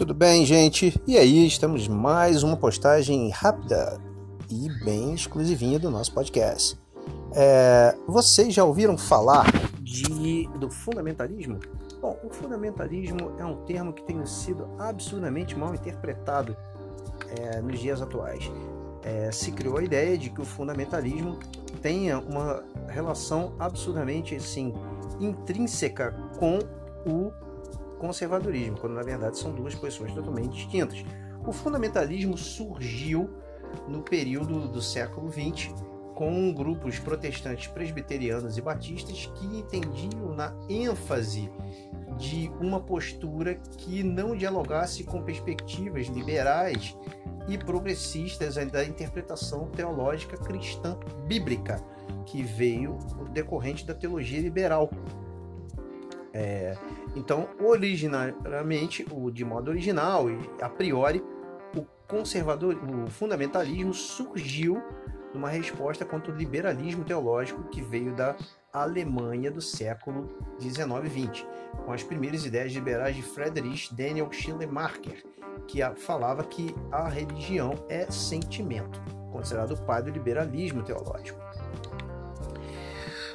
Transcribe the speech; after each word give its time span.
Tudo 0.00 0.14
bem, 0.14 0.46
gente? 0.46 0.98
E 1.06 1.18
aí, 1.18 1.46
estamos 1.46 1.86
mais 1.86 2.42
uma 2.42 2.56
postagem 2.56 3.28
rápida 3.28 4.00
e 4.50 4.66
bem 4.82 5.12
exclusivinha 5.12 5.78
do 5.78 5.90
nosso 5.90 6.14
podcast. 6.14 6.80
É, 7.34 7.94
vocês 8.06 8.54
já 8.54 8.64
ouviram 8.64 8.96
falar 8.96 9.44
de, 9.82 10.48
do 10.58 10.70
fundamentalismo? 10.70 11.60
Bom, 12.00 12.18
o 12.24 12.30
fundamentalismo 12.30 13.32
é 13.38 13.44
um 13.44 13.56
termo 13.66 13.92
que 13.92 14.02
tem 14.02 14.24
sido 14.24 14.70
absurdamente 14.78 15.54
mal 15.54 15.74
interpretado 15.74 16.56
é, 17.38 17.60
nos 17.60 17.78
dias 17.78 18.00
atuais. 18.00 18.50
É, 19.02 19.30
se 19.30 19.52
criou 19.52 19.76
a 19.76 19.82
ideia 19.82 20.16
de 20.16 20.30
que 20.30 20.40
o 20.40 20.46
fundamentalismo 20.46 21.38
tenha 21.82 22.18
uma 22.20 22.64
relação 22.88 23.52
absurdamente 23.58 24.34
assim, 24.34 24.72
intrínseca 25.20 26.16
com 26.38 26.58
o 27.04 27.49
conservadorismo, 28.00 28.78
quando 28.78 28.94
na 28.94 29.02
verdade 29.02 29.38
são 29.38 29.52
duas 29.52 29.74
posições 29.74 30.12
totalmente 30.12 30.54
distintas. 30.54 31.04
O 31.46 31.52
fundamentalismo 31.52 32.36
surgiu 32.36 33.30
no 33.86 34.02
período 34.02 34.66
do 34.66 34.80
século 34.80 35.30
XX 35.30 35.72
com 36.14 36.52
grupos 36.52 36.98
protestantes 36.98 37.66
presbiterianos 37.68 38.58
e 38.58 38.60
batistas 38.60 39.26
que 39.36 39.46
entendiam 39.46 40.34
na 40.34 40.54
ênfase 40.68 41.50
de 42.18 42.50
uma 42.60 42.80
postura 42.80 43.54
que 43.78 44.02
não 44.02 44.36
dialogasse 44.36 45.04
com 45.04 45.22
perspectivas 45.22 46.08
liberais 46.08 46.94
e 47.48 47.56
progressistas 47.56 48.56
da 48.70 48.84
interpretação 48.84 49.66
teológica 49.70 50.36
cristã 50.36 50.98
bíblica 51.26 51.82
que 52.26 52.42
veio 52.42 52.98
decorrente 53.32 53.86
da 53.86 53.94
teologia 53.94 54.40
liberal. 54.40 54.90
É, 56.32 56.76
então, 57.16 57.48
originariamente, 57.60 59.06
o 59.10 59.30
de 59.30 59.44
modo 59.44 59.70
original 59.70 60.30
e 60.30 60.38
a 60.60 60.68
priori, 60.68 61.22
o 61.76 61.84
conservador, 62.06 62.76
o 62.76 63.10
fundamentalismo 63.10 63.92
surgiu 63.92 64.82
numa 65.34 65.48
resposta 65.48 66.04
contra 66.04 66.32
o 66.32 66.36
liberalismo 66.36 67.04
teológico 67.04 67.62
que 67.64 67.80
veio 67.80 68.14
da 68.14 68.36
Alemanha 68.72 69.50
do 69.50 69.60
século 69.60 70.28
19 70.58 71.06
e 71.06 71.10
20, 71.10 71.46
com 71.84 71.92
as 71.92 72.02
primeiras 72.02 72.44
ideias 72.44 72.72
liberais 72.72 73.16
de 73.16 73.22
Friedrich 73.22 73.94
Daniel 73.94 74.30
Schleiermacher, 74.30 75.24
que 75.66 75.80
falava 75.96 76.44
que 76.44 76.74
a 76.90 77.08
religião 77.08 77.72
é 77.88 78.10
sentimento, 78.10 79.00
considerado 79.32 79.72
o 79.72 79.82
pai 79.82 80.02
do 80.02 80.10
liberalismo 80.10 80.82
teológico. 80.82 81.38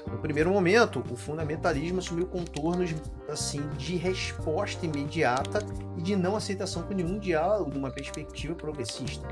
No 0.08 0.20
primeiro 0.20 0.52
momento, 0.52 1.04
o 1.10 1.16
fundamentalismo 1.16 2.00
assumiu 2.00 2.28
contornos 2.28 2.94
assim 3.28 3.68
de 3.78 3.96
resposta 3.96 4.86
imediata 4.86 5.60
e 5.98 6.02
de 6.02 6.16
não 6.16 6.36
aceitação 6.36 6.84
com 6.84 6.94
nenhum 6.94 7.18
diálogo 7.18 7.72
de 7.72 7.78
uma 7.78 7.90
perspectiva 7.90 8.54
progressista. 8.54 9.28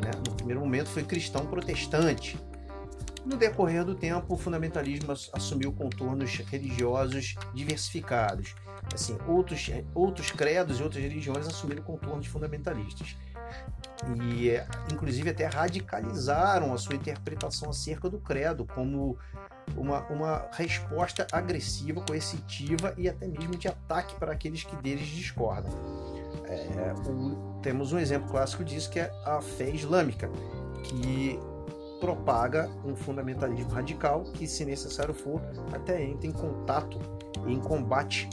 Né? 0.00 0.10
No 0.26 0.34
primeiro 0.34 0.60
momento 0.60 0.88
foi 0.88 1.02
cristão 1.02 1.46
protestante. 1.46 2.38
No 3.24 3.36
decorrer 3.36 3.84
do 3.84 3.94
tempo, 3.94 4.34
o 4.34 4.36
fundamentalismo 4.36 5.12
assumiu 5.32 5.72
contornos 5.72 6.36
religiosos 6.50 7.34
diversificados. 7.54 8.54
Assim, 8.92 9.16
outros, 9.26 9.70
outros 9.94 10.30
credos 10.30 10.78
e 10.78 10.82
outras 10.82 11.02
religiões 11.02 11.46
assumiram 11.46 11.82
contornos 11.82 12.26
fundamentalistas 12.26 13.16
e 14.30 14.50
inclusive 14.92 15.30
até 15.30 15.46
radicalizaram 15.46 16.74
a 16.74 16.78
sua 16.78 16.94
interpretação 16.94 17.70
acerca 17.70 18.10
do 18.10 18.18
credo 18.18 18.66
como 18.66 19.16
uma, 19.76 20.00
uma 20.08 20.48
resposta 20.52 21.26
agressiva, 21.32 22.02
coercitiva 22.02 22.94
e 22.98 23.08
até 23.08 23.26
mesmo 23.26 23.56
de 23.56 23.68
ataque 23.68 24.14
para 24.16 24.32
aqueles 24.32 24.64
que 24.64 24.76
deles 24.76 25.06
discordam. 25.06 25.72
É, 26.46 26.92
temos 27.62 27.92
um 27.92 27.98
exemplo 27.98 28.28
clássico 28.28 28.64
disso 28.64 28.90
que 28.90 29.00
é 29.00 29.10
a 29.24 29.40
fé 29.40 29.70
islâmica, 29.70 30.28
que 30.82 31.38
propaga 32.04 32.70
um 32.84 32.94
fundamentalismo 32.94 33.70
radical 33.70 34.24
que, 34.24 34.46
se 34.46 34.62
necessário 34.62 35.14
for, 35.14 35.40
até 35.72 36.04
entra 36.04 36.26
em 36.26 36.32
contato 36.32 36.98
e 37.46 37.52
em 37.54 37.58
combate 37.58 38.28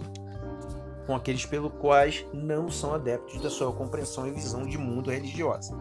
com 1.07 1.15
aqueles 1.15 1.45
pelo 1.45 1.69
quais 1.69 2.25
não 2.33 2.69
são 2.69 2.93
adeptos 2.93 3.41
da 3.41 3.49
sua 3.49 3.71
compreensão 3.71 4.27
e 4.27 4.31
visão 4.31 4.65
de 4.65 4.77
mundo 4.77 5.09
religiosa. 5.09 5.73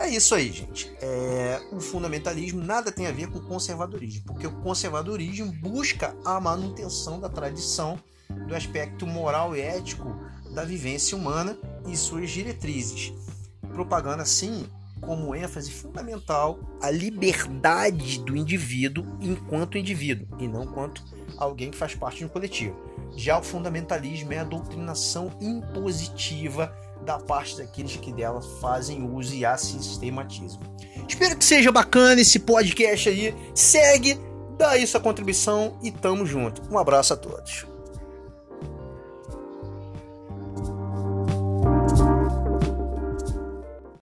É 0.00 0.08
isso 0.08 0.34
aí, 0.34 0.50
gente. 0.50 0.92
É, 1.00 1.60
o 1.70 1.78
fundamentalismo 1.78 2.64
nada 2.64 2.90
tem 2.90 3.06
a 3.06 3.12
ver 3.12 3.28
com 3.30 3.38
o 3.38 3.46
conservadorismo, 3.46 4.24
porque 4.26 4.48
o 4.48 4.60
conservadorismo 4.60 5.52
busca 5.52 6.16
a 6.24 6.40
manutenção 6.40 7.20
da 7.20 7.28
tradição, 7.28 7.96
do 8.48 8.56
aspecto 8.56 9.06
moral 9.06 9.56
e 9.56 9.60
ético 9.60 10.16
da 10.52 10.64
vivência 10.64 11.16
humana 11.16 11.56
e 11.86 11.96
suas 11.96 12.28
diretrizes, 12.28 13.12
propagando 13.72 14.22
assim 14.22 14.68
como 15.00 15.34
ênfase 15.34 15.70
fundamental 15.70 16.58
a 16.80 16.90
liberdade 16.90 18.20
do 18.20 18.36
indivíduo 18.36 19.04
enquanto 19.20 19.78
indivíduo 19.78 20.26
e 20.38 20.46
não 20.46 20.66
quanto 20.66 21.02
alguém 21.36 21.70
que 21.70 21.76
faz 21.76 21.94
parte 21.94 22.18
de 22.18 22.24
um 22.24 22.28
coletivo. 22.28 22.76
Já 23.16 23.38
o 23.38 23.42
fundamentalismo 23.42 24.32
é 24.32 24.38
a 24.38 24.44
doutrinação 24.44 25.30
impositiva 25.40 26.72
da 27.04 27.18
parte 27.18 27.56
daqueles 27.56 27.96
que 27.96 28.12
dela 28.12 28.42
fazem 28.60 29.02
uso 29.02 29.34
e 29.34 29.44
a 29.44 29.56
sistematizam. 29.56 30.60
Espero 31.08 31.36
que 31.36 31.44
seja 31.44 31.72
bacana 31.72 32.20
esse 32.20 32.38
podcast 32.38 33.08
aí. 33.08 33.34
Segue, 33.54 34.20
dá 34.58 34.70
aí 34.70 34.86
sua 34.86 35.00
contribuição 35.00 35.78
e 35.82 35.90
tamo 35.90 36.26
junto. 36.26 36.62
Um 36.70 36.78
abraço 36.78 37.14
a 37.14 37.16
todos. 37.16 37.66